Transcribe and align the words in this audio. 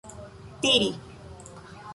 tiri 0.61 0.89